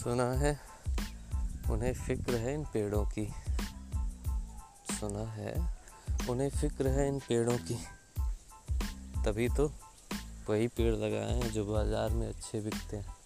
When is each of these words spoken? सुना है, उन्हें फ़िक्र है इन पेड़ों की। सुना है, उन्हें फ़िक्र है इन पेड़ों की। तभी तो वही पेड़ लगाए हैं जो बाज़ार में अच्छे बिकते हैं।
सुना 0.00 0.32
है, 0.32 0.60
उन्हें 1.70 1.92
फ़िक्र 1.94 2.34
है 2.34 2.54
इन 2.54 2.64
पेड़ों 2.64 3.04
की। 3.04 3.24
सुना 4.90 5.30
है, 5.32 5.54
उन्हें 6.30 6.50
फ़िक्र 6.50 6.88
है 6.88 7.08
इन 7.08 7.18
पेड़ों 7.18 7.58
की। 7.58 7.74
तभी 9.24 9.48
तो 9.48 9.72
वही 10.48 10.68
पेड़ 10.68 10.94
लगाए 10.94 11.32
हैं 11.32 11.50
जो 11.50 11.64
बाज़ार 11.64 12.10
में 12.10 12.28
अच्छे 12.28 12.60
बिकते 12.60 12.96
हैं। 12.96 13.19